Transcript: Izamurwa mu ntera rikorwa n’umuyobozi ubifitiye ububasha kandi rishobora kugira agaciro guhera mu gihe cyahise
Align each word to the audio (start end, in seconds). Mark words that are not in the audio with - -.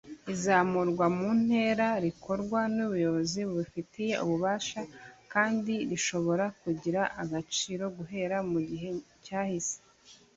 Izamurwa 0.33 1.05
mu 1.17 1.27
ntera 1.41 1.87
rikorwa 2.05 2.59
n’umuyobozi 2.75 3.39
ubifitiye 3.51 4.13
ububasha 4.23 4.79
kandi 5.33 5.73
rishobora 5.89 6.45
kugira 6.61 7.01
agaciro 7.23 7.83
guhera 7.97 8.37
mu 8.51 8.59
gihe 8.69 8.89
cyahise 9.25 9.77